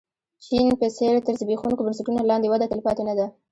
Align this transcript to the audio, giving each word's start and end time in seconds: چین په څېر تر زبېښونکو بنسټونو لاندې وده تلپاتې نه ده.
چین 0.45 0.67
په 0.79 0.87
څېر 0.97 1.13
تر 1.25 1.33
زبېښونکو 1.41 1.85
بنسټونو 1.85 2.27
لاندې 2.29 2.47
وده 2.49 2.69
تلپاتې 2.71 3.03
نه 3.09 3.13
ده. 3.19 3.25